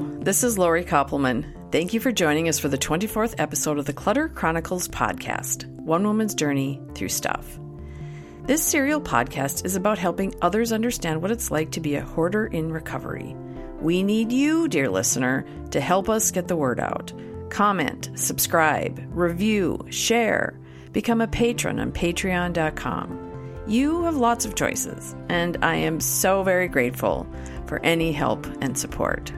[0.00, 1.70] This is Lori Koppelman.
[1.72, 6.04] Thank you for joining us for the 24th episode of the Clutter Chronicles podcast One
[6.04, 7.58] Woman's Journey Through Stuff.
[8.44, 12.46] This serial podcast is about helping others understand what it's like to be a hoarder
[12.46, 13.34] in recovery.
[13.80, 17.12] We need you, dear listener, to help us get the word out.
[17.50, 20.58] Comment, subscribe, review, share,
[20.92, 23.62] become a patron on patreon.com.
[23.66, 27.26] You have lots of choices, and I am so very grateful
[27.66, 29.32] for any help and support.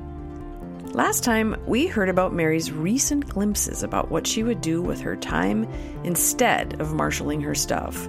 [0.94, 5.16] Last time, we heard about Mary's recent glimpses about what she would do with her
[5.16, 5.68] time
[6.02, 8.08] instead of marshaling her stuff.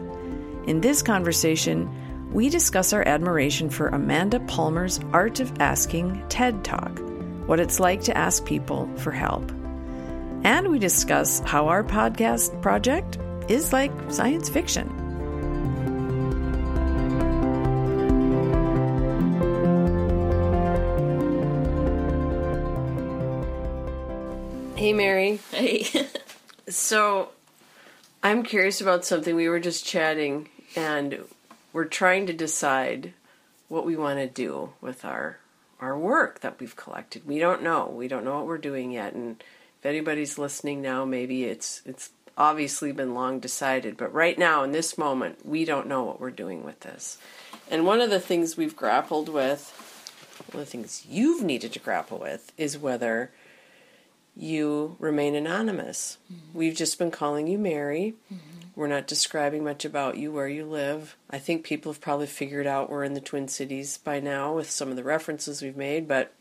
[0.65, 1.89] In this conversation,
[2.31, 6.97] we discuss our admiration for Amanda Palmer's Art of Asking TED Talk,
[7.47, 9.51] what it's like to ask people for help.
[10.43, 13.17] And we discuss how our podcast project
[13.49, 14.98] is like science fiction.
[24.79, 25.41] Hey, Mary.
[25.51, 26.07] Hey.
[26.69, 27.31] So,
[28.23, 29.35] I'm curious about something.
[29.35, 31.25] We were just chatting, and
[31.73, 33.11] we're trying to decide
[33.67, 35.39] what we want to do with our
[35.81, 37.27] our work that we've collected.
[37.27, 37.87] We don't know.
[37.87, 39.43] We don't know what we're doing yet, and
[39.81, 43.97] if anybody's listening now, maybe it's it's obviously been long decided.
[43.97, 47.17] But right now, in this moment, we don't know what we're doing with this.
[47.69, 49.73] And one of the things we've grappled with,
[50.53, 53.31] one of the things you've needed to grapple with, is whether
[54.39, 56.17] you remain anonymous.
[56.31, 56.57] Mm-hmm.
[56.57, 58.15] We've just been calling you Mary.
[58.33, 58.59] Mm-hmm.
[58.75, 61.17] We're not describing much about you, where you live.
[61.29, 64.71] I think people have probably figured out we're in the Twin Cities by now with
[64.71, 66.33] some of the references we've made, but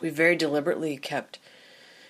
[0.00, 1.38] we very deliberately kept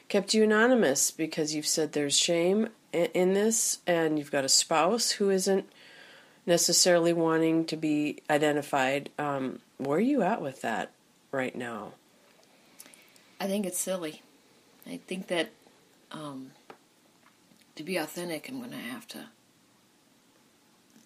[0.08, 5.12] kept you anonymous because you've said there's shame in this and you've got a spouse
[5.12, 5.64] who isn't
[6.44, 9.08] necessarily wanting to be identified.
[9.18, 10.90] Um, where are you at with that
[11.30, 11.92] right now?
[13.40, 14.20] I think it's silly.
[14.90, 15.50] I think that
[16.10, 16.50] um,
[17.76, 19.26] to be authentic, I'm going to have to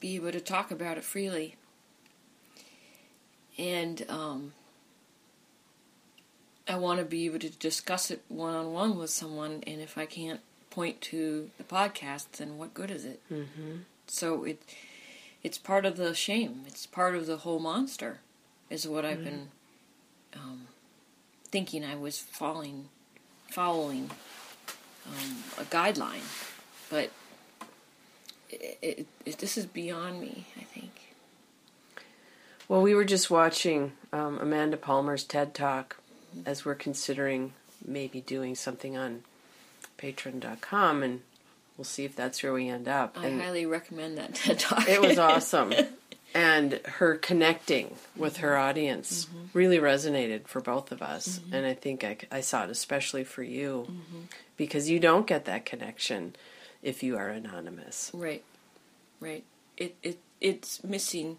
[0.00, 1.56] be able to talk about it freely.
[3.58, 4.52] And um,
[6.66, 9.62] I want to be able to discuss it one on one with someone.
[9.66, 10.40] And if I can't
[10.70, 13.20] point to the podcast, then what good is it?
[13.30, 13.78] Mm-hmm.
[14.06, 14.62] So it
[15.42, 16.62] it's part of the shame.
[16.66, 18.20] It's part of the whole monster.
[18.70, 19.24] Is what I've mm-hmm.
[19.24, 19.48] been
[20.34, 20.66] um,
[21.50, 22.88] thinking I was falling
[23.54, 24.10] following
[25.06, 26.24] um, a guideline,
[26.90, 27.10] but
[28.50, 30.46] it, it, it, this is beyond me.
[30.58, 30.90] I think.
[32.68, 35.98] Well, we were just watching um, Amanda Palmer's TED Talk
[36.36, 36.48] mm-hmm.
[36.48, 37.52] as we're considering
[37.86, 39.22] maybe doing something on
[39.98, 41.20] Patreon.com, and
[41.78, 43.16] we'll see if that's where we end up.
[43.16, 44.88] I and highly recommend that TED Talk.
[44.88, 45.72] it was awesome.
[46.34, 49.46] And her connecting with her audience mm-hmm.
[49.52, 51.38] really resonated for both of us.
[51.38, 51.54] Mm-hmm.
[51.54, 54.22] and i think I, I, saw it especially for you mm-hmm.
[54.56, 56.34] because you don't get that connection
[56.82, 58.10] if you are anonymous.
[58.12, 58.44] Right.
[59.18, 59.44] Right.
[59.76, 61.38] It, it it's missing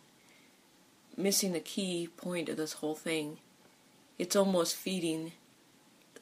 [1.16, 3.38] missing the key point of this whole thing.
[4.18, 5.34] It's almost feeding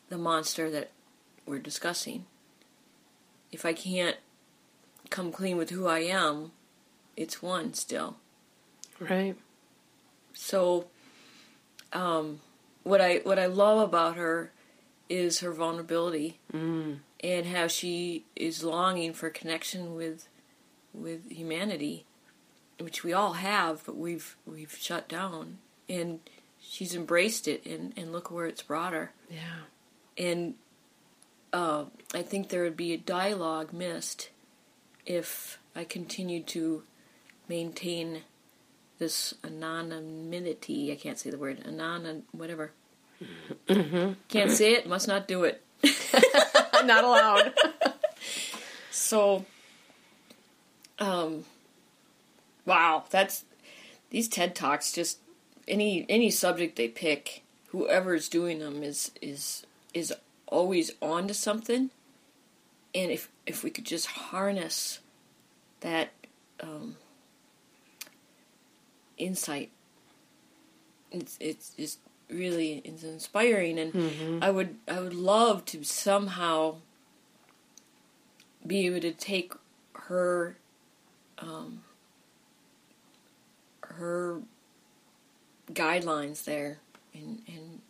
[0.10, 0.92] the monster that
[1.46, 2.26] we're discussing.
[3.52, 4.18] If i can't
[5.10, 6.52] come clean with who i am
[7.16, 8.18] it's one still
[9.00, 9.36] Right.
[10.34, 10.88] So,
[11.92, 12.42] um,
[12.84, 14.52] what I what I love about her
[15.10, 16.98] is her vulnerability mm.
[17.24, 20.28] and how she is longing for connection with
[20.94, 22.06] with humanity,
[22.80, 26.20] which we all have, but we've we've shut down, and
[26.60, 29.12] she's embraced it, and and look where it's brought her.
[29.30, 29.64] Yeah.
[30.18, 30.56] And
[31.52, 34.30] uh, I think there would be a dialogue missed
[35.06, 36.84] if I continued to
[37.48, 38.22] maintain
[39.04, 40.94] this anonymity.
[40.94, 42.72] I can't say the word anon whatever.
[43.68, 44.14] Mm-hmm.
[44.30, 44.88] Can't say it.
[44.88, 45.62] Must not do it.
[46.86, 47.54] not allowed.
[48.92, 49.46] so,
[51.00, 51.44] um,
[52.66, 53.44] wow, that's
[54.10, 54.94] these TED talks.
[54.94, 55.20] Just
[55.68, 60.14] any any subject they pick, whoever's doing them is is is
[60.48, 61.90] always on to something.
[62.96, 65.00] And if if we could just harness
[65.82, 66.12] that
[66.62, 66.96] um,
[69.18, 69.72] insight.
[71.12, 72.00] It's it's just
[72.30, 74.44] really it's inspiring, and mm-hmm.
[74.44, 76.78] I would I would love to somehow
[78.66, 79.54] be able to take
[79.94, 80.58] her
[81.40, 81.84] um,
[83.82, 84.42] her
[85.72, 86.80] guidelines there
[87.14, 87.82] and and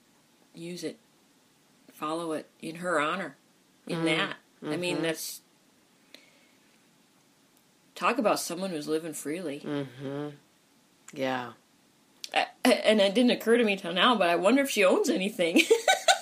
[0.54, 0.98] use it,
[1.92, 3.36] follow it in her honor.
[3.88, 4.06] In mm-hmm.
[4.06, 4.36] that,
[4.66, 5.04] I mean, mm-hmm.
[5.04, 5.42] that's
[7.96, 9.62] talk about someone who's living freely.
[9.66, 10.30] Mm-hmm.
[11.14, 11.52] Yeah.
[12.66, 15.62] and it didn't occur to me till now, but I wonder if she owns anything.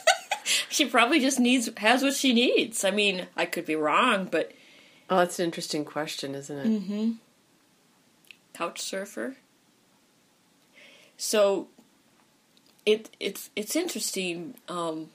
[0.70, 2.84] she probably just needs has what she needs.
[2.84, 4.52] I mean, I could be wrong, but
[5.10, 6.68] Oh, that's an interesting question, isn't it?
[6.68, 7.12] Mm-hmm.
[8.54, 9.36] couch surfer.
[11.18, 11.68] So
[12.86, 14.56] it it's it's interesting.
[14.68, 15.10] Um,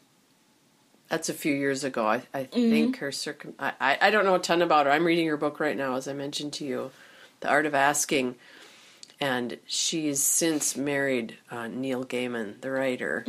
[1.08, 2.06] That's a few years ago.
[2.06, 2.70] I, I Mm-hmm.
[2.70, 3.54] think her circum.
[3.58, 4.92] I, I I don't know a ton about her.
[4.92, 6.90] I'm reading her book right now, as I mentioned to you,
[7.40, 8.36] "The Art of Asking,"
[9.20, 13.24] and she's since married uh, Neil Gaiman, the writer,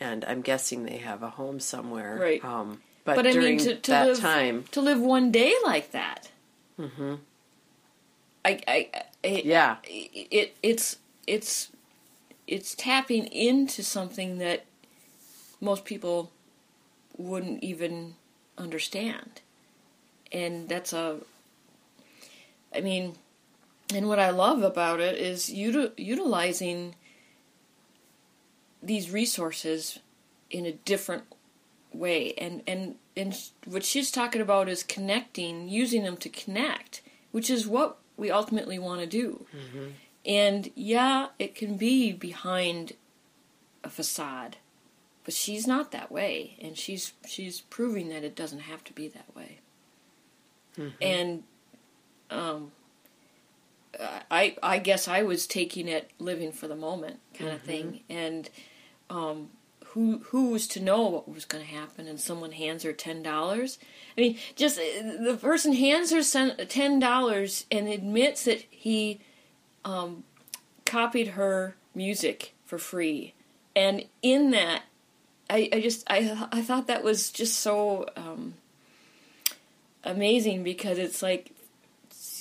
[0.00, 2.16] and I'm guessing they have a home somewhere.
[2.16, 2.20] Mm.
[2.20, 2.44] Right.
[2.44, 5.54] Um, but, but I during mean, to, to that live time, to live one day
[5.64, 6.30] like that.
[6.78, 7.14] Mm-hmm.
[8.44, 8.88] I, I,
[9.24, 10.96] I yeah, it it's
[11.26, 11.70] it's
[12.46, 14.64] it's tapping into something that
[15.60, 16.30] most people
[17.16, 18.14] wouldn't even
[18.56, 19.40] understand
[20.32, 21.16] and that's a
[22.74, 23.14] i mean
[23.94, 26.94] and what i love about it is util- utilizing
[28.82, 29.98] these resources
[30.50, 31.24] in a different
[31.92, 32.32] way.
[32.38, 37.02] And and and what she's talking about is connecting using them to connect
[37.32, 39.44] which is what we ultimately want to do
[40.24, 42.92] and yeah it can be behind
[43.84, 44.56] a facade
[45.24, 46.56] but she's not that way.
[46.60, 49.58] And she's she's proving that it doesn't have to be that way.
[51.02, 51.42] And
[52.30, 52.72] um
[54.30, 58.00] I I guess I was taking it living for the moment kind of thing.
[58.08, 58.48] And
[59.08, 59.50] um
[59.86, 63.22] who who was to know what was going to happen and someone hands her ten
[63.22, 63.78] dollars?
[64.16, 66.22] I mean just uh, the person hands her
[66.66, 69.20] ten dollars and admits that he
[69.84, 70.24] um,
[70.84, 73.34] copied her music for free.
[73.74, 74.82] And in that
[75.50, 78.54] i, I just I, I thought that was just so um,
[80.04, 81.52] amazing because it's like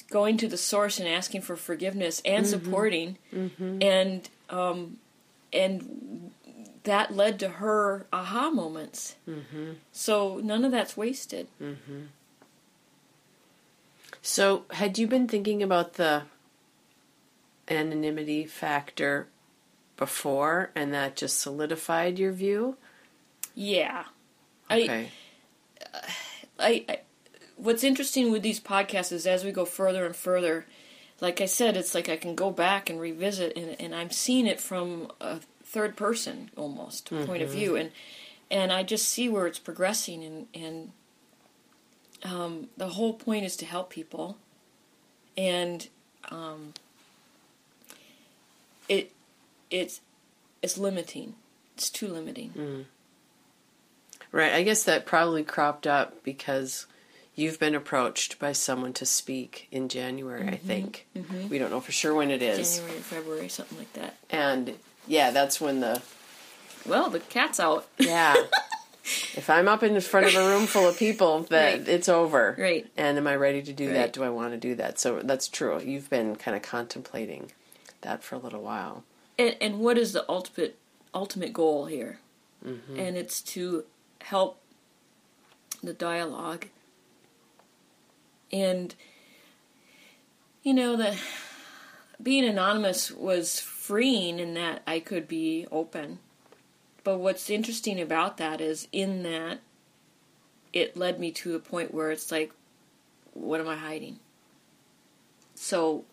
[0.09, 3.17] going to the source and asking for forgiveness and supporting
[3.81, 4.97] and um,
[5.53, 6.31] and
[6.83, 9.15] that led to her aha moments.
[9.27, 9.73] Mm-hmm.
[9.91, 11.47] So none of that's wasted.
[14.21, 16.23] So, had you been thinking about the
[17.69, 19.27] anonymity factor
[19.95, 22.75] before, and that just solidified your view?
[23.55, 24.03] Yeah.
[24.69, 25.09] Okay.
[26.59, 26.99] I, I
[27.59, 30.65] what's interesting with these podcasts is as we go further and further,
[31.21, 34.47] like I said, it's like I can go back and revisit, and, and I'm seeing
[34.47, 37.91] it from a third person almost point of view, and
[38.49, 40.91] and I just see where it's progressing, and and
[42.23, 44.37] um, the whole point is to help people,
[45.37, 45.87] and
[46.31, 46.73] um,
[48.87, 49.11] it
[49.69, 49.99] it's
[50.61, 51.35] it's limiting.
[51.75, 52.85] It's too limiting.
[54.31, 54.53] Right.
[54.53, 56.85] I guess that probably cropped up because
[57.39, 60.67] you've been approached by someone to speak in January, I mm-hmm.
[60.67, 61.07] think.
[61.15, 61.49] Mm-hmm.
[61.49, 62.77] We don't know for sure when it is.
[62.77, 64.17] January, February, something like that.
[64.29, 64.75] And
[65.07, 66.01] yeah, that's when the
[66.85, 67.87] Well, the cat's out.
[67.97, 68.35] yeah.
[69.35, 71.87] if I'm up in front of a room full of people, that Right.
[71.87, 72.55] it's over.
[72.59, 72.87] Right.
[72.97, 74.13] And am I ready to do that?
[74.13, 74.99] Do I want to do that?
[74.99, 75.79] So that's true.
[75.81, 77.51] You've been kind of contemplating
[78.01, 79.03] that for a little while.
[79.37, 80.77] And, and what is the ultimate
[81.13, 82.19] ultimate goal here?
[82.65, 82.99] Mm-hmm.
[82.99, 83.85] And it's to
[84.21, 84.59] help
[85.81, 86.67] the dialogue.
[88.51, 88.95] And
[90.63, 91.17] you know the
[92.21, 96.19] being anonymous was freeing in that I could be open.
[97.03, 99.59] But what's interesting about that is in that
[100.73, 102.51] it led me to a point where it's like
[103.33, 104.19] what am I hiding?
[105.55, 106.03] So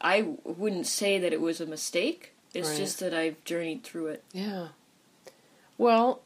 [0.00, 2.32] I wouldn't say that it was a mistake.
[2.54, 2.78] It's Right.
[2.78, 4.24] just that I've journeyed through it.
[4.32, 4.68] Yeah.
[5.78, 6.22] Well,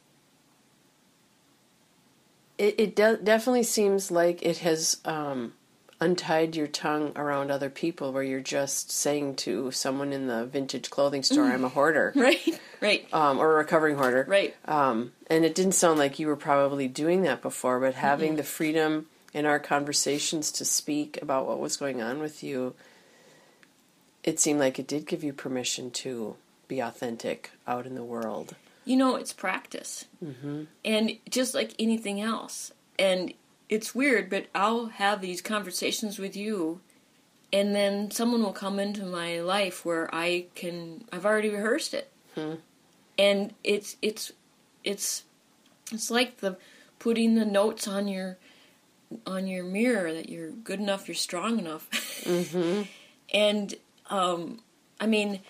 [2.57, 5.53] it it de- definitely seems like it has um,
[5.99, 10.89] untied your tongue around other people, where you're just saying to someone in the vintage
[10.89, 14.55] clothing store, "I'm a hoarder," Right, right, um, or a recovering hoarder, right.
[14.65, 18.43] Um, and it didn't sound like you were probably doing that before, but having the
[18.43, 22.73] freedom in our conversations to speak about what was going on with you,
[24.23, 26.35] it seemed like it did give you permission to
[26.67, 28.55] be authentic out in the world.
[28.87, 30.05] You know, it's practice.
[30.23, 30.63] Mm-hmm.
[30.85, 32.71] And just like anything else.
[32.97, 33.33] And
[33.69, 36.79] it's weird, but I'll have these conversations with you,
[37.51, 42.11] and then someone will come into my life where I can, I've already rehearsed it.
[43.17, 44.31] And it's, it's,
[44.83, 45.23] it's,
[45.91, 46.57] it's like the
[46.99, 48.37] putting the notes on your,
[49.25, 51.89] on your mirror that you're good enough, you're strong enough.
[53.33, 53.75] And,
[54.09, 54.61] um,
[55.01, 55.41] I mean,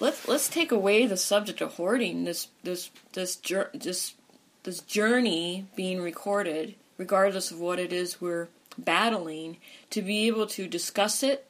[0.00, 2.24] let's let's take away the subject of hoarding.
[2.24, 3.36] This this this
[3.74, 4.14] this
[4.62, 9.58] this journey being recorded, regardless of what it is we're battling,
[9.90, 11.46] to be able to discuss it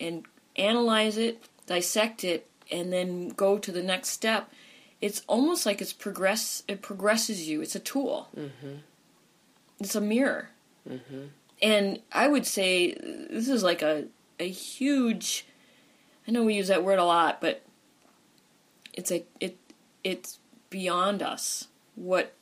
[0.00, 0.24] and
[0.56, 4.50] analyze it, dissect it, and then go to the next step,
[5.00, 6.62] it's almost like it's progress.
[6.68, 7.60] It progresses you.
[7.60, 8.28] It's a tool.
[8.36, 8.76] Mm-hmm.
[9.80, 10.50] It's a mirror.
[10.88, 11.24] Mm-hmm.
[11.60, 14.06] And I would say this is like a
[14.38, 15.46] a huge.
[16.26, 17.62] I know we use that word a lot, but
[18.92, 19.56] it's a it
[20.04, 20.38] it's
[20.70, 22.34] beyond us what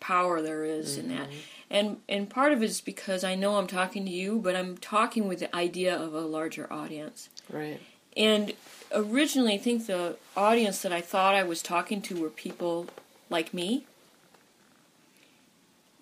[0.00, 1.28] power there is in that.
[1.28, 1.38] Mm-hmm.
[1.70, 4.76] And and part of it is because I know I'm talking to you, but I'm
[4.76, 7.30] talking with the idea of a larger audience.
[7.48, 7.80] Right.
[8.16, 8.52] And
[8.92, 12.88] originally, I think the audience that I thought I was talking to were people
[13.30, 13.86] like me.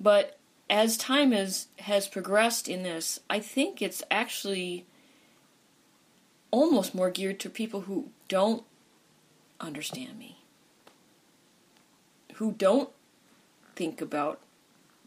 [0.00, 4.86] But as time has has progressed in this, I think it's actually
[6.50, 8.64] almost more geared to people who don't
[9.60, 10.38] understand me,
[12.34, 12.90] who don't
[13.76, 14.40] think about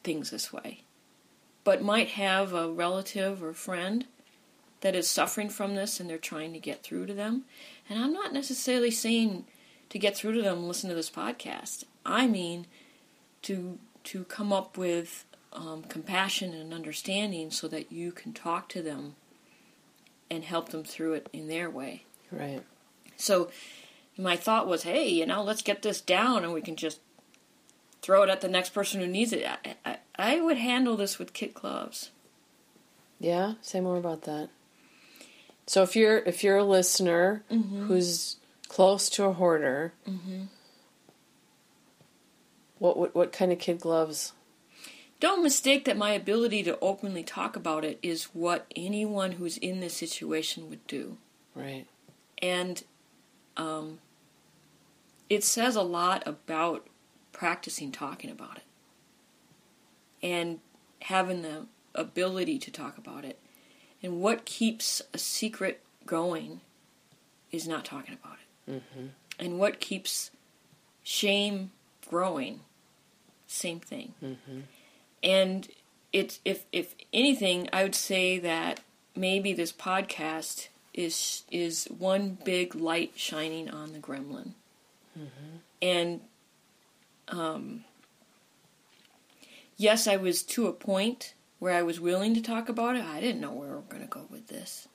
[0.04, 0.82] things this way,
[1.64, 4.06] but might have a relative or friend
[4.82, 7.44] that is suffering from this and they're trying to get through to them.
[7.90, 9.46] And I'm not necessarily saying
[9.90, 11.86] to get through to them, listen to this podcast.
[12.06, 12.68] I mean
[13.44, 18.82] to to come up with um, compassion and understanding so that you can talk to
[18.82, 19.16] them
[20.30, 22.04] and help them through it in their way.
[22.32, 22.64] Right.
[23.16, 23.50] So
[24.18, 27.00] my thought was, hey, you know, let's get this down and we can just
[28.02, 29.46] throw it at the next person who needs it.
[29.46, 32.12] I, I, I would handle this with kid gloves.
[33.20, 33.54] Yeah.
[33.62, 34.50] Say more about that.
[35.66, 37.88] So if you're if you're a listener Mm-hmm.
[37.88, 38.36] who's
[38.68, 39.94] close to a hoarder,
[42.80, 44.34] what, what what kind of kid gloves?
[45.20, 49.80] Don't mistake that my ability to openly talk about it is what anyone who's in
[49.80, 51.18] this situation would do.
[51.56, 51.86] Right.
[52.42, 52.84] And
[53.58, 54.00] um,
[55.30, 56.88] it says a lot about
[57.32, 58.64] practicing talking about it
[60.22, 60.60] and
[61.04, 63.40] having the ability to talk about it.
[64.02, 66.62] And what keeps a secret going
[67.52, 68.72] is not talking about it.
[69.40, 70.32] And what keeps
[71.04, 71.72] shame
[72.10, 72.62] growing,
[73.48, 74.14] same thing.
[75.24, 75.68] And
[76.12, 78.82] it, if if anything, I would say that
[79.16, 84.52] maybe this podcast is is one big light shining on the gremlin.
[85.82, 86.22] And
[87.30, 87.84] um,
[89.78, 93.04] yes, I was to a point where I was willing to talk about it.
[93.04, 94.88] I didn't know where we were going to go with this,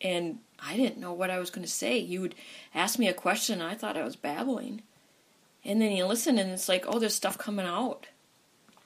[0.00, 1.98] and I didn't know what I was going to say.
[1.98, 2.34] You would
[2.74, 4.82] ask me a question, and I thought I was babbling,
[5.64, 8.06] and then you listen, and it's like, oh, there's stuff coming out.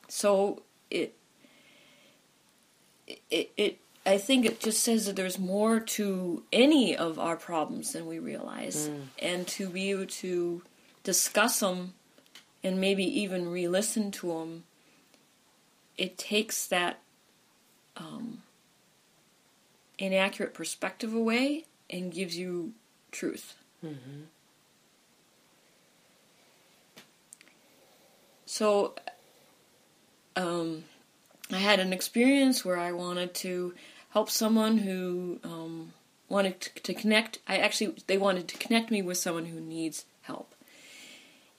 [0.09, 1.15] So it
[3.31, 7.93] it it I think it just says that there's more to any of our problems
[7.93, 10.63] than we realize, and to be able to
[11.03, 11.95] discuss them
[12.63, 14.65] and maybe even re-listen to them,
[15.97, 16.99] it takes that
[17.97, 18.43] um,
[19.99, 22.73] inaccurate perspective away and gives you
[23.11, 23.55] truth.
[28.47, 28.95] So,
[30.37, 30.85] um,
[31.51, 33.75] I had an experience where I wanted to
[34.15, 35.93] help someone who um,
[36.29, 37.41] wanted to, to connect.
[37.47, 40.55] I actually they wanted to connect me with someone who needs help.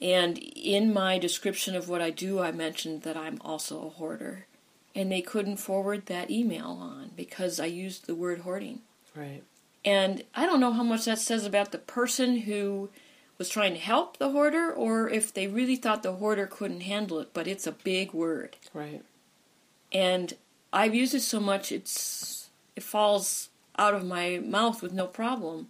[0.01, 4.45] And in my description of what I do, I mentioned that I'm also a hoarder,
[4.93, 8.81] and they couldn't forward that email on because I used the word hoarding.
[9.15, 9.43] Right.
[9.83, 12.89] And I don't know how much that says about the person who
[13.37, 17.19] was trying to help the hoarder or if they really thought the hoarder couldn't handle
[17.19, 18.55] it, but it's a big word.
[18.73, 19.03] Right.
[19.91, 20.33] And
[20.73, 22.34] I've used it so much it's
[22.75, 25.67] it falls out of my mouth with no problem.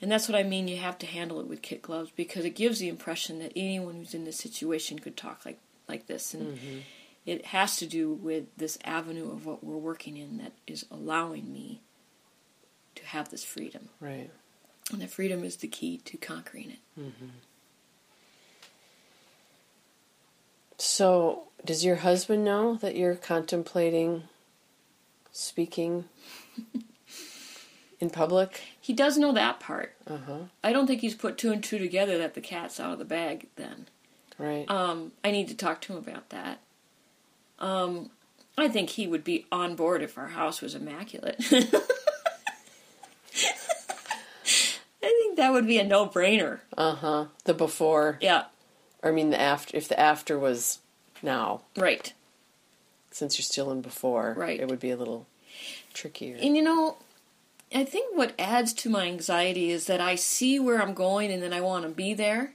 [0.00, 2.56] And that's what I mean you have to handle it with kit gloves because it
[2.56, 6.56] gives the impression that anyone who's in this situation could talk like like this and
[6.56, 6.78] mm-hmm.
[7.26, 11.52] it has to do with this avenue of what we're working in that is allowing
[11.52, 11.80] me
[12.94, 13.88] to have this freedom.
[14.00, 14.30] Right.
[14.90, 17.00] And the freedom is the key to conquering it.
[17.00, 17.26] Mm-hmm.
[20.78, 24.24] So, does your husband know that you're contemplating
[25.32, 26.04] speaking
[28.00, 28.60] in public?
[28.82, 29.94] He does know that part.
[30.08, 30.38] Uh huh.
[30.64, 33.04] I don't think he's put two and two together that the cat's out of the
[33.04, 33.86] bag then.
[34.38, 34.68] Right.
[34.68, 36.58] Um, I need to talk to him about that.
[37.60, 38.10] Um,
[38.58, 41.36] I think he would be on board if our house was immaculate.
[41.52, 41.62] I
[45.00, 46.58] think that would be a no-brainer.
[46.76, 47.26] Uh huh.
[47.44, 48.46] The before, Yeah,
[49.00, 49.76] I mean the after.
[49.76, 50.80] If the after was
[51.22, 52.12] now, right.
[53.12, 54.58] Since you're still in before, Right.
[54.58, 55.26] it would be a little
[55.94, 56.36] trickier.
[56.40, 56.96] And you know,
[57.74, 61.42] I think what adds to my anxiety is that I see where I'm going and
[61.42, 62.54] then I want to be there.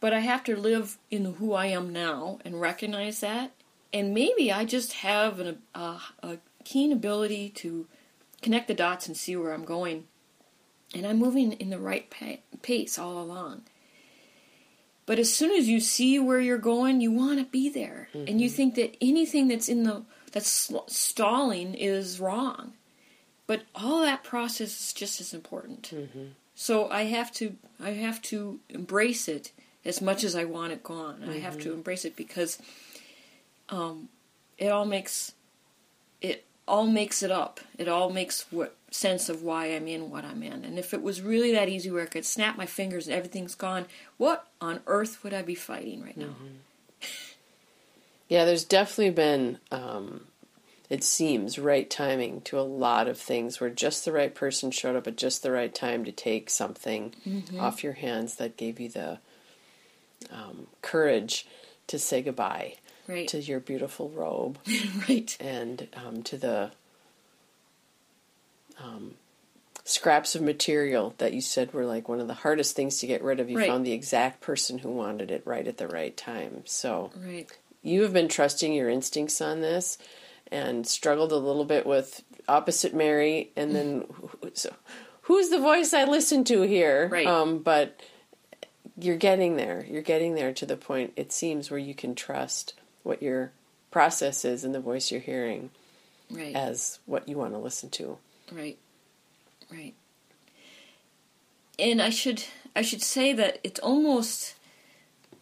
[0.00, 3.52] But I have to live in who I am now and recognize that.
[3.92, 7.86] And maybe I just have an, a, a keen ability to
[8.40, 10.04] connect the dots and see where I'm going.
[10.94, 13.62] And I'm moving in the right pa- pace all along.
[15.04, 18.40] But as soon as you see where you're going, you want to be there, and
[18.40, 18.56] you mm-hmm.
[18.56, 22.74] think that anything that's in the that's stalling is wrong.
[23.46, 25.90] But all that process is just as important.
[25.92, 26.24] Mm-hmm.
[26.54, 29.52] So I have to I have to embrace it
[29.84, 31.24] as much as I want it gone.
[31.28, 31.78] I have to mm-hmm.
[31.78, 32.58] embrace it because
[33.68, 34.08] um,
[34.58, 35.32] it all makes
[36.20, 37.60] it all makes it up.
[37.76, 40.64] It all makes what sense of why I'm in what I'm in.
[40.64, 43.54] And if it was really that easy where I could snap my fingers and everything's
[43.54, 43.86] gone,
[44.18, 46.34] what on earth would I be fighting right now?
[48.28, 50.22] Yeah, there's definitely been, um,
[50.88, 54.96] it seems, right timing to a lot of things where just the right person showed
[54.96, 57.12] up at just the right time to take something
[57.60, 59.18] off your hands that gave you the
[60.30, 61.46] um, courage
[61.88, 63.28] to say goodbye Right.
[63.28, 64.58] to your beautiful robe
[65.08, 65.36] right.
[65.40, 66.70] and um, to the
[68.80, 69.14] um,
[69.84, 73.22] scraps of material that you said were like one of the hardest things to get
[73.22, 73.50] rid of.
[73.50, 73.66] You Right.
[73.68, 76.62] found the exact person who wanted it right at the right time.
[76.66, 77.50] So Right.
[77.82, 79.98] you have been trusting your instincts on this
[80.50, 84.04] and struggled a little bit with opposite Mary and then
[84.54, 84.72] so
[85.22, 87.26] who's the voice I listen to here Right.
[87.26, 88.00] um, but
[88.98, 92.74] you're getting there you're getting there to the point it seems where you can trust
[93.04, 93.52] what your
[93.92, 95.70] process is and the voice you're hearing
[96.30, 96.54] Right.
[96.54, 98.18] as what you want to listen to
[98.54, 98.78] Right.
[99.70, 99.94] Right.
[101.78, 102.44] And I should
[102.76, 104.54] I should say that it's almost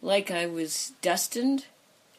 [0.01, 1.65] like I was destined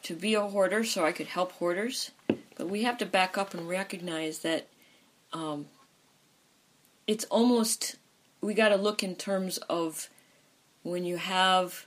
[0.03, 2.11] to be a hoarder so I could help hoarders.
[2.55, 4.67] But we have to back up and recognize that
[5.31, 5.67] um,
[7.07, 7.95] it's almost
[8.41, 10.09] we got to look in terms of
[10.83, 11.85] when you have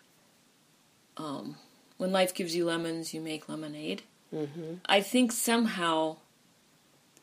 [1.16, 1.56] um,
[1.96, 4.02] when life gives you lemons, you make lemonade.
[4.34, 4.75] mm-hmm.
[4.86, 6.16] I think somehow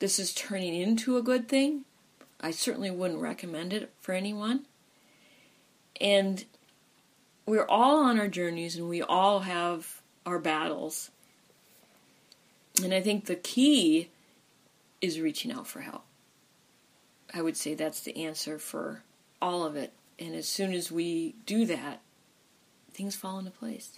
[0.04, 1.86] this is turning into a good thing.
[2.42, 4.66] I certainly wouldn't recommend it for anyone.
[6.02, 6.44] And
[7.46, 11.10] we're all on our journeys and we all have our battles.
[12.84, 14.10] And I think the key
[15.00, 16.04] is reaching out for help.
[17.34, 19.04] I would say that's the answer for
[19.42, 19.94] all of it.
[20.20, 22.02] And as soon as we do that,
[22.92, 23.98] things fall into place.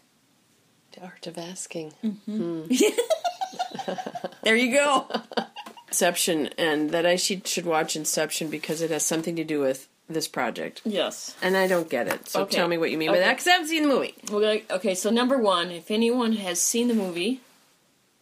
[0.92, 2.66] the art of asking mm-hmm.
[2.66, 3.94] hmm.
[4.44, 5.08] There you go.
[5.90, 9.88] Inception and that I should, should watch Inception because it has something to do with
[10.08, 11.36] this project yes.
[11.42, 12.58] and I don't get it so Okay.
[12.58, 14.94] tell me what you mean by that because I haven't seen the movie gonna, okay,
[14.94, 17.42] so number one, if anyone has seen the movie,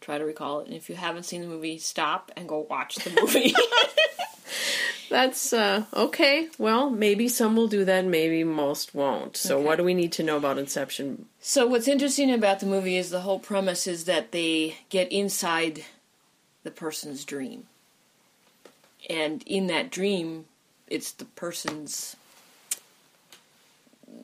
[0.00, 0.66] try to recall it.
[0.66, 3.54] And if you haven't seen the movie, stop and go watch the movie.
[5.10, 6.48] That's uh, okay.
[6.58, 9.36] Well, maybe some will do that, maybe most won't.
[9.36, 9.64] So, Okay.
[9.66, 11.26] what do we need to know about Inception?
[11.40, 15.84] so, what's interesting about the movie is the whole premise is that they get inside
[16.64, 17.66] the person's dream.
[19.08, 20.46] And in that dream,
[20.88, 22.16] it's the person's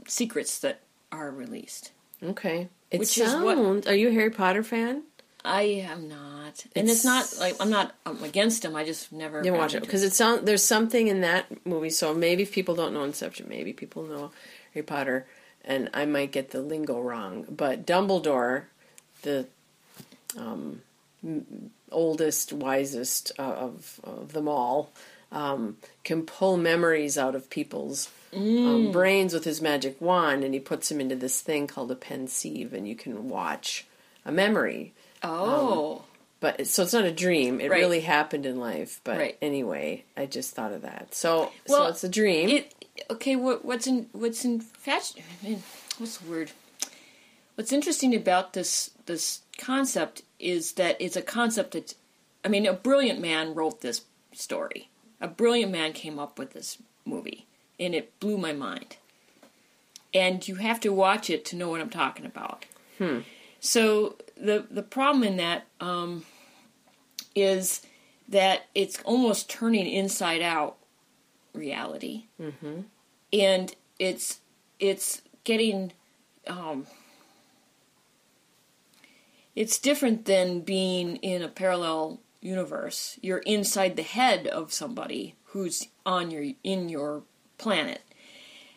[0.07, 0.81] secrets that
[1.12, 1.92] are released.
[2.22, 3.87] Okay, it Which is what- sounds.
[3.87, 5.05] Are you a Harry Potter fan?
[5.42, 8.76] I am not, and it's, It's- not like I'm not I'm against them.
[8.76, 11.88] I just never got watch it because it sounds there's something in that movie.
[11.88, 14.33] So maybe if people don't know Inception, maybe people know
[14.74, 15.26] Harry Potter,
[15.64, 17.46] and I might get the lingo wrong.
[17.48, 18.64] But Dumbledore,
[19.22, 19.46] the
[20.37, 20.83] um,
[21.90, 24.90] oldest, wisest uh, of, of them all,
[25.33, 30.61] um, can pull memories out of people's um, brains with his magic wand, and he
[30.61, 33.87] puts them into this thing called a pensieve, and you can watch
[34.24, 34.92] a memory.
[35.22, 36.04] Oh,
[36.40, 37.61] But so it's not a dream.
[37.61, 37.80] It Right.
[37.80, 39.00] really happened in life.
[39.04, 39.38] But Right.
[39.42, 41.14] anyway, I just thought of that.
[41.14, 42.48] So Well, so it's a dream.
[42.48, 42.74] it
[43.11, 43.37] okay.
[43.37, 44.64] What what's in what's in
[45.42, 45.62] mean,
[45.98, 46.52] what's the word?
[47.56, 51.94] What's interesting about this this concept is that it's a concept that,
[52.44, 54.88] I mean, a brilliant man wrote this story.
[55.20, 57.46] A brilliant man came up with this movie,
[57.79, 58.96] and it blew my mind.
[60.12, 62.64] And you have to watch it to know what I'm talking about.
[63.61, 66.24] So the the problem in that um,
[67.35, 67.83] is
[68.29, 70.76] that it's almost turning inside out
[71.53, 72.81] reality, mm-hmm.
[73.33, 74.40] and it's
[74.79, 75.92] it's getting
[76.46, 76.87] um,
[79.55, 83.19] it's different than being in a parallel universe.
[83.21, 87.23] You're inside the head of somebody who's on your in your
[87.59, 88.03] planet.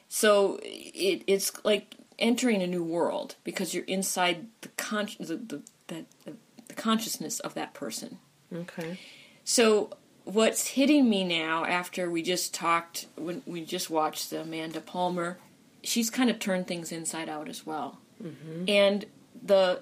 [0.10, 5.62] So it, it's like entering a new world because you're inside the con- the, the,
[5.88, 6.06] the,
[6.68, 8.20] the consciousness of that person.
[8.54, 9.00] okay.
[9.44, 9.92] So
[10.24, 15.38] what's hitting me now after we just talked when we just watched the Amanda Palmer,
[15.84, 18.00] she's kind of turned things inside out as well.
[18.24, 18.66] Mm-hmm.
[18.68, 19.06] And
[19.42, 19.82] the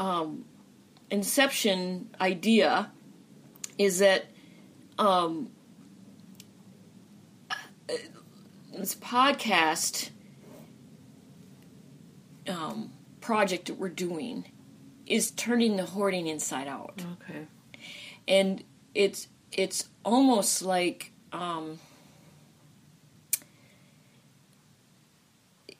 [0.00, 0.44] um,
[1.10, 2.90] Inception idea
[3.78, 4.26] is that
[4.98, 5.50] um,
[8.76, 10.10] this podcast
[12.48, 14.44] um, project that we're doing
[15.06, 17.46] is turning the hoarding inside out, Okay.
[18.28, 18.62] and
[18.94, 21.80] it's it's almost like um,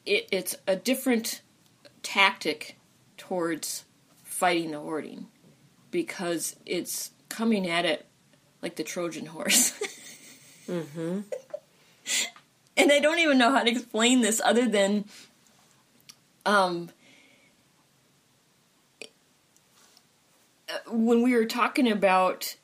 [0.05, 1.43] it, it's a different
[2.03, 2.77] tactic
[3.17, 3.85] towards
[4.41, 5.27] fighting the hoarding
[5.91, 8.07] because it's coming at it
[8.63, 9.79] like the Trojan horse.
[10.69, 11.21] Mm-hmm.
[12.77, 15.05] and I don't even know how to explain this other than
[16.47, 16.91] um
[20.87, 22.55] when we were talking about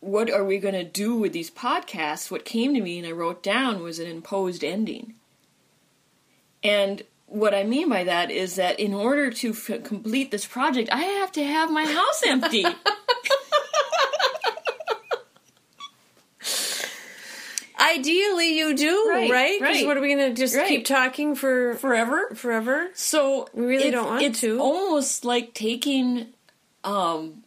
[0.00, 3.12] what are we going to do with these podcasts what came to me and I
[3.12, 5.12] wrote down was an imposed ending.
[6.62, 10.88] And what I mean by that is that in order to f- complete this project
[10.92, 12.64] I have to have my house empty.
[17.80, 19.58] Ideally, you do, Right, right?
[19.60, 19.86] Because right.
[19.86, 20.68] what are we going to just Right.
[20.68, 22.30] keep talking for Forever?
[22.34, 22.90] forever?
[22.94, 24.60] So We really it's- don't want it's to.
[24.60, 26.28] almost like taking,
[26.84, 27.42] um,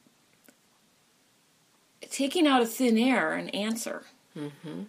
[2.10, 4.04] taking out of thin air an answer,
[4.38, 4.84] Mm-hmm.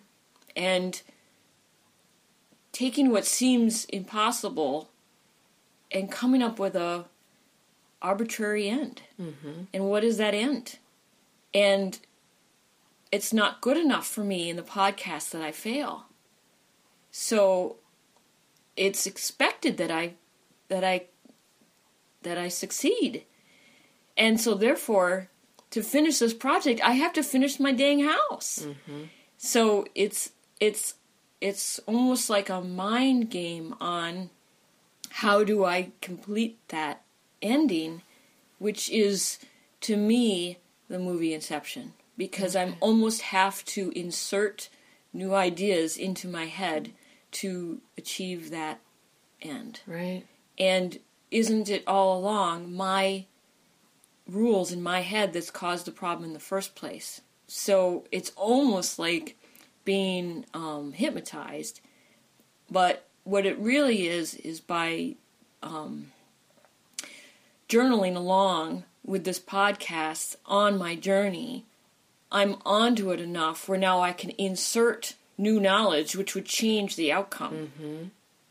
[0.56, 1.02] and
[2.76, 4.90] taking what seems impossible
[5.90, 7.06] and coming up with a
[8.02, 9.00] arbitrary end.
[9.18, 9.62] Mm-hmm.
[9.72, 10.76] And what is that end?
[11.54, 11.98] And
[13.10, 16.04] it's not good enough for me in the podcast that I fail.
[17.10, 17.76] So
[18.76, 20.12] it's expected that I
[20.68, 21.06] that I
[22.24, 23.24] that I succeed.
[24.18, 25.30] And so therefore
[25.70, 28.66] to finish this project I have to finish my dang house.
[29.38, 30.96] So it's it's
[31.46, 34.30] it's almost like a mind game on
[35.10, 37.02] how do I complete that
[37.40, 38.02] ending
[38.58, 39.38] which is
[39.82, 44.68] to me the movie Inception because I'm almost have to insert
[45.12, 46.92] new ideas into my head
[47.32, 48.80] to achieve that
[49.42, 49.80] end.
[49.86, 50.24] Right.
[50.58, 50.98] And
[51.30, 53.26] isn't it all along my
[54.26, 57.20] rules in my head that's caused the problem in the first place?
[57.46, 59.36] So it's almost like
[59.86, 61.80] being um, hypnotized,
[62.70, 65.14] but what it really is is by
[65.62, 66.12] um,
[67.70, 71.64] journaling along with this podcast on my journey,
[72.30, 77.12] I'm onto it enough where now I can insert new knowledge which would change the
[77.12, 77.70] outcome.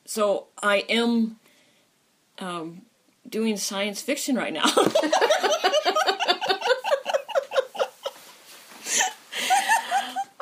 [0.05, 1.37] So I am
[2.39, 2.81] um,
[3.27, 4.65] doing science fiction right now.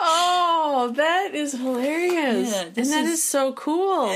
[0.05, 0.91] Oh,
[1.33, 2.51] that is hilarious.
[2.51, 4.15] Yeah, and that is- is so cool.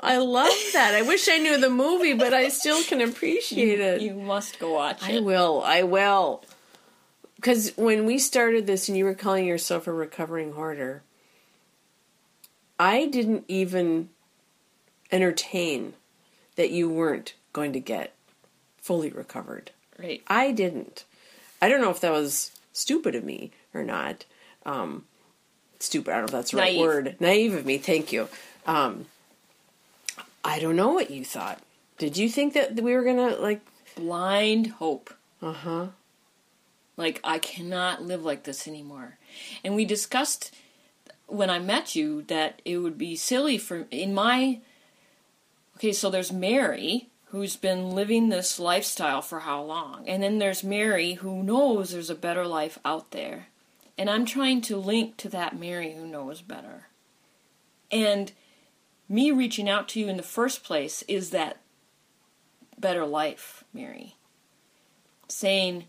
[0.00, 0.94] I love that.
[0.94, 4.00] I wish I knew the movie, but I still can appreciate it.
[4.00, 5.16] you must go watch it.
[5.16, 5.62] I will.
[5.64, 6.42] I will.
[7.36, 11.02] Because when we started this and you were calling yourself a recovering hoarder,
[12.78, 14.08] I didn't even
[15.12, 15.94] entertain
[16.56, 18.14] that you weren't going to get
[18.78, 19.70] fully recovered.
[19.98, 20.22] Right.
[20.26, 21.04] I didn't.
[21.60, 24.24] I don't know if that was stupid of me or not.
[24.66, 25.04] Um,
[25.84, 26.12] stupid.
[26.12, 27.16] I don't know if that's the right word.
[27.20, 27.78] Naive of me.
[27.78, 28.28] Thank you.
[28.66, 29.06] Um,
[30.44, 31.60] I don't know what you thought.
[31.98, 33.60] Did you think that we were gonna like?
[33.96, 35.14] Blind hope.
[35.40, 35.86] Uh huh.
[36.96, 39.18] Like, I cannot live like this anymore.
[39.64, 40.54] And we discussed
[41.26, 44.60] when I met you that it would be silly for, in my,
[45.76, 50.08] okay, so there's Mary, who's been living this lifestyle for how long?
[50.08, 53.48] And then there's Mary, who knows there's a better life out there.
[53.96, 56.88] And I'm trying to link to that Mary who knows better.
[57.92, 58.32] And
[59.08, 61.58] me reaching out to you in the first place is that
[62.78, 64.16] better life, Mary.
[65.28, 65.84] Saying,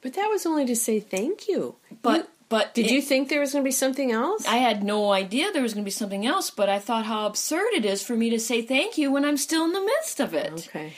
[0.00, 1.76] But that was only to say thank you.
[2.02, 4.44] but You- but did it- you think there was going to be something else?
[4.46, 7.26] I had no idea there was going to be something else, but I thought how
[7.26, 10.20] absurd it is for me to say thank you when I'm still in the midst
[10.20, 10.52] of it.
[10.52, 10.92] okay.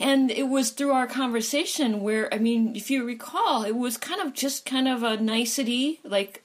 [0.00, 4.20] And it was through our conversation where, I mean, if you recall, it was kind
[4.20, 6.42] of just kind of a nicety, like,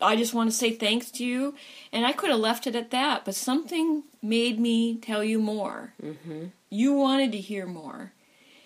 [0.00, 1.54] I just want to say thanks to you.
[1.92, 5.92] And I could have left it at that, but something made me tell you more.
[6.02, 6.46] Mm-hmm.
[6.70, 8.12] You wanted to hear more.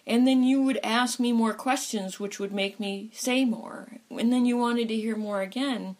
[0.06, 3.98] And then you would ask me more questions, which would make me say more.
[4.10, 5.96] And then you wanted to hear more again.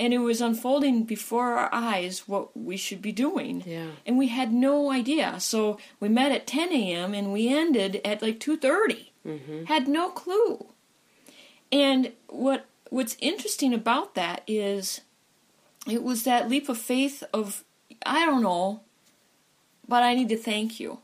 [0.00, 3.90] And it was unfolding before our eyes what we should be doing Yeah.
[4.06, 5.38] and we had no idea.
[5.40, 7.12] So we met at 10 a.m.
[7.18, 9.10] and we ended at like 2:30.
[9.26, 9.64] Mm-hmm.
[9.66, 10.52] Had no clue.
[11.70, 15.02] And what what's interesting about that is
[15.86, 17.62] it was that leap of faith of
[18.06, 18.80] I don't know,
[19.86, 20.98] but I need to thank you.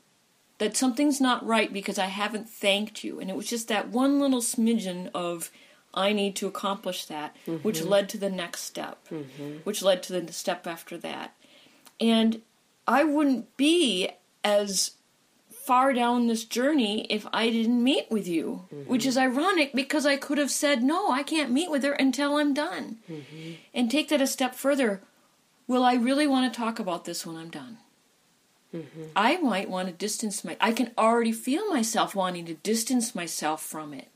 [0.59, 3.20] That something's not right because I haven't thanked you.
[3.20, 5.50] And it was just that one little smidgen of
[5.96, 7.88] I need to accomplish that, which mm-hmm.
[7.88, 9.59] led to the next step, mm-hmm.
[9.64, 11.35] which led to the step after that.
[11.98, 12.42] And
[12.87, 14.11] I wouldn't be
[14.44, 14.92] as
[15.50, 18.88] far down this journey if I didn't meet with you, mm-hmm.
[18.88, 22.37] which is ironic because I could have said, no, I can't meet with her until
[22.37, 22.98] I'm done.
[23.74, 25.00] And take that a step further.
[25.66, 27.78] Will I really want to talk about this when I'm done?
[29.16, 30.56] I might want to distance my.
[30.61, 34.09] I can already feel myself wanting to distance myself from it.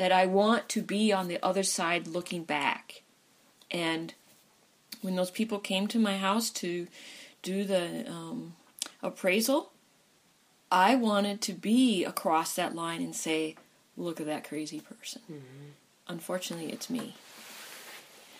[0.00, 3.02] That I want to be on the other side looking back.
[3.70, 4.14] And
[5.02, 6.86] when those people came to my house to
[7.42, 8.54] do the um,
[9.02, 9.72] appraisal,
[10.72, 13.56] I wanted to be across that line and say,
[13.94, 15.20] look at that crazy person.
[16.08, 17.14] Unfortunately, it's me.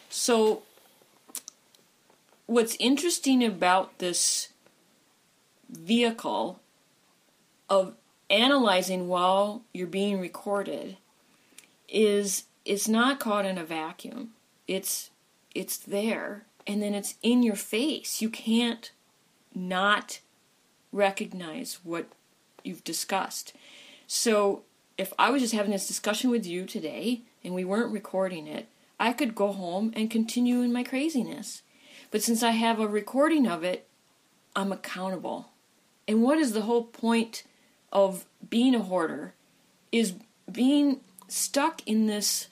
[0.08, 0.62] So,
[2.46, 4.48] what's interesting about this
[5.68, 6.58] vehicle
[7.68, 7.96] of
[8.30, 10.96] analyzing while you're being recorded
[11.90, 14.30] is it's not caught in a vacuum.
[14.66, 15.10] It's
[15.54, 18.22] it's there and then it's in your face.
[18.22, 18.90] You can't
[19.54, 20.20] not
[20.92, 22.06] recognize what
[22.62, 23.52] you've discussed.
[24.06, 24.62] So
[24.96, 28.68] if I was just having this discussion with you today and we weren't recording it,
[28.98, 31.62] I could go home and continue in my craziness.
[32.10, 33.86] But since I have a recording of it,
[34.54, 35.50] I'm accountable.
[36.06, 37.44] And what is the whole point
[37.92, 39.34] of being a hoarder
[39.90, 40.14] is
[40.50, 42.48] being stuck in this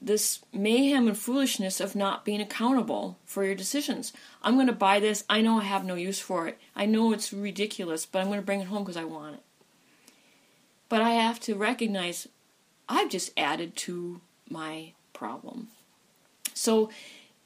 [0.00, 4.12] this mayhem and foolishness of not being accountable for your decisions.
[4.42, 5.24] I'm going to buy this.
[5.30, 6.58] I know I have no use for it.
[6.76, 9.42] I know it's ridiculous, but I'm going to bring it home because I want it.
[10.90, 12.28] But I have to recognize
[12.86, 15.68] I've just added to my problem.
[16.52, 16.90] So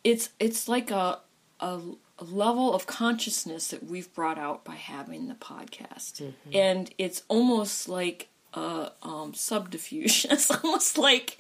[0.02, 1.20] it's it's like a
[1.60, 1.80] a,
[2.18, 6.50] a level of consciousness that we've brought out by having the podcast, mm-hmm.
[6.52, 8.28] and it's almost like
[8.58, 10.26] a um, subterfuge.
[10.30, 11.38] it's almost like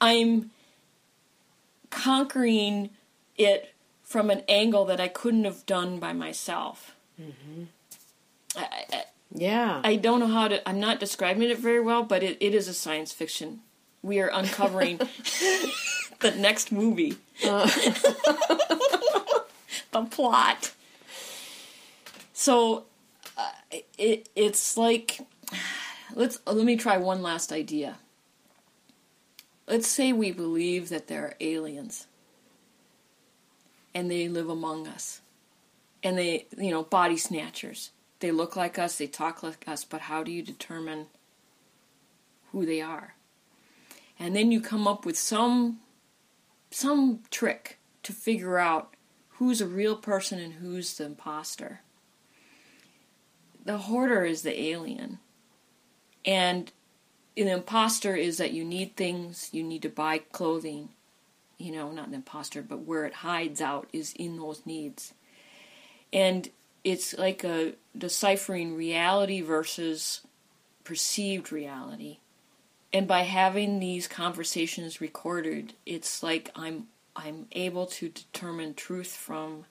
[0.00, 0.50] I'm
[1.90, 2.90] conquering
[3.36, 3.72] it
[4.02, 6.94] from an angle that I couldn't have done by myself.
[8.56, 9.80] I, I, Yeah.
[9.84, 10.68] I don't know how to.
[10.68, 13.60] I'm not describing it very well, but it, it is a science fiction.
[14.02, 14.98] We are uncovering
[16.20, 17.86] the next movie, the
[20.10, 20.72] plot.
[22.32, 22.84] So,
[23.36, 23.52] uh,
[23.96, 25.20] it it's like
[26.14, 27.98] let's uh, let me try one last idea.
[29.66, 32.06] Let's say we believe that there are aliens,
[33.94, 35.20] and they live among us,
[36.02, 37.90] and they you know body snatchers.
[38.20, 41.06] They look like us, they talk like us, but how do you determine
[42.52, 43.14] who they are?
[44.18, 45.80] And then you come up with some
[46.70, 48.94] some trick to figure out
[49.30, 51.80] who's a real person and who's the imposter.
[53.64, 55.18] The hoarder is the alien.
[56.24, 56.70] And
[57.36, 60.90] an imposter is that you need things, you need to buy clothing.
[61.58, 65.14] You know, not an imposter, but where it hides out is in those needs.
[66.12, 66.50] And
[66.82, 70.22] it's like a deciphering reality versus
[70.84, 72.18] perceived reality.
[72.92, 79.66] And by having these conversations recorded, it's like I'm I'm able to determine truth from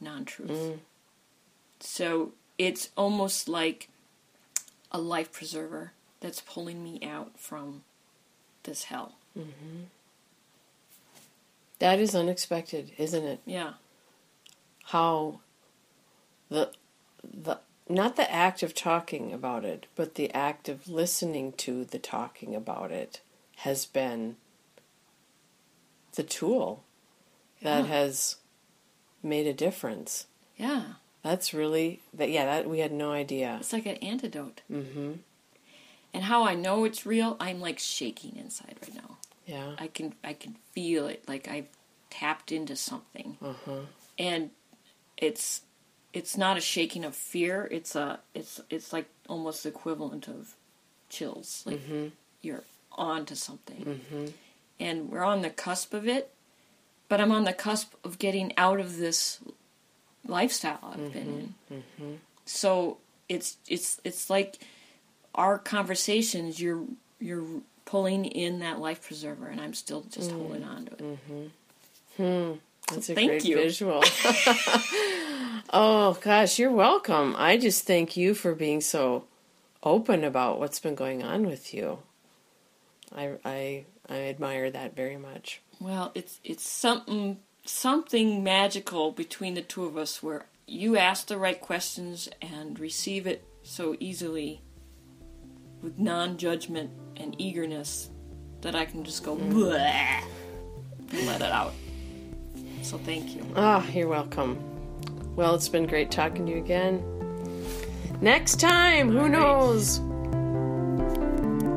[0.00, 0.50] non-truth.
[0.50, 0.78] Mm.
[1.80, 3.88] So it's almost like
[4.92, 7.82] a life preserver that's pulling me out from
[8.64, 9.16] this hell.
[9.38, 9.84] Mm-hmm.
[11.78, 13.40] that is unexpected, isn't it?
[13.46, 13.74] Yeah.
[14.86, 15.40] How
[16.48, 16.70] the
[17.22, 21.98] the not the act of talking about it, but the act of listening to the
[21.98, 23.20] talking about it
[23.58, 24.36] has been
[26.16, 26.82] the tool
[27.62, 27.86] that Yeah.
[27.86, 28.36] has
[29.22, 30.26] made a difference.
[30.56, 30.94] Yeah.
[31.28, 32.30] That's really that.
[32.30, 33.58] Yeah, that we had no idea.
[33.60, 34.62] It's like an antidote.
[34.72, 35.12] Mm-hmm.
[36.14, 39.18] And how I know it's real, I'm like shaking inside right now.
[39.44, 39.72] Yeah.
[39.78, 41.68] I can I can feel it like I've
[42.08, 43.36] tapped into something.
[43.42, 43.80] Uh-huh.
[44.18, 44.52] And
[45.18, 45.60] it's
[46.14, 50.54] it's not a shaking of fear, it's a it's it's like almost the equivalent of
[51.10, 51.62] chills.
[51.66, 51.82] Like
[52.40, 54.32] you're on to something.
[54.80, 56.32] And we're on the cusp of it,
[57.10, 59.40] but I'm on the cusp of getting out of this
[60.26, 61.82] lifestyle I've been mm-hmm, in.
[62.00, 62.14] Mm-hmm.
[62.44, 64.58] So it's it's it's like
[65.34, 66.84] our conversations you're
[67.20, 67.46] you're
[67.84, 71.50] pulling in that life preserver and I'm still just mm-hmm, holding on to it.
[72.16, 72.52] Hmm,
[72.90, 73.56] that's a Thank great you.
[73.56, 74.02] visual.
[75.72, 77.34] oh gosh, you're welcome.
[77.38, 79.24] I just thank you for being so
[79.82, 81.98] open about what's been going on with you.
[83.14, 85.60] I I I admire that very much.
[85.80, 91.38] Well, it's it's something something magical between the two of us where you ask the
[91.38, 94.62] right questions and receive it so easily
[95.82, 98.10] with non-judgment and eagerness
[98.60, 100.22] that I can just go "Bleh,"
[101.12, 101.72] and let it out.
[102.82, 103.46] So thank you.
[103.54, 104.58] Ah, you're welcome.
[105.36, 107.02] Well, it's been great talking to you again.
[108.20, 109.30] Next time, who right.
[109.30, 110.00] knows?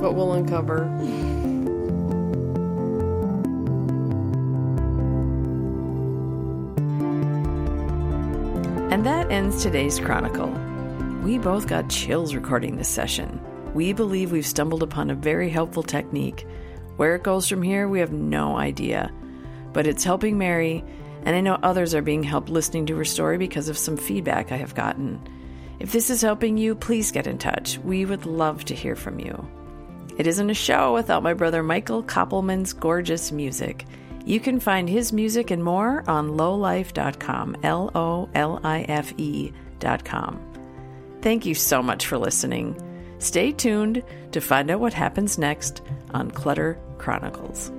[0.01, 0.86] What we'll uncover.
[9.32, 10.50] Ends today's Chronicle.
[11.24, 13.39] We both got chills recording this session.
[13.74, 16.46] We believe we've stumbled upon a very helpful technique.
[16.98, 19.10] Where it goes from here, we have no idea.
[19.72, 20.84] But it's helping Mary,
[21.24, 24.52] and I know others are being helped listening to her story because of some feedback
[24.52, 25.22] I have gotten.
[25.80, 27.78] If this is helping you, please get in touch.
[27.78, 29.48] We would love to hear from you.
[30.17, 33.86] It isn't a show without my brother Michael Koppelman's gorgeous music.
[34.25, 40.39] You can find his music and more on lolife.com, L O L I F E.com.
[41.21, 42.75] Thank you so much for listening.
[43.19, 45.81] Stay tuned to find out what happens next
[46.13, 47.71] on Clutter Chronicles.